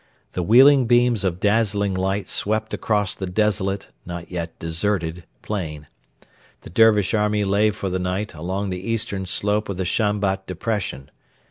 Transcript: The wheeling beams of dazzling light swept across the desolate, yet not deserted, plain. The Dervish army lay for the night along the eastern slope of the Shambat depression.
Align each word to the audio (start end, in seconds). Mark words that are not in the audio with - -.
The 0.31 0.41
wheeling 0.41 0.87
beams 0.87 1.23
of 1.23 1.39
dazzling 1.39 1.93
light 1.93 2.27
swept 2.27 2.73
across 2.73 3.13
the 3.13 3.27
desolate, 3.27 3.89
yet 4.07 4.29
not 4.33 4.49
deserted, 4.57 5.25
plain. 5.43 5.85
The 6.61 6.71
Dervish 6.71 7.13
army 7.13 7.43
lay 7.43 7.69
for 7.69 7.87
the 7.91 7.99
night 7.99 8.33
along 8.33 8.71
the 8.71 8.81
eastern 8.89 9.27
slope 9.27 9.69
of 9.69 9.77
the 9.77 9.85
Shambat 9.85 10.47
depression. 10.47 11.11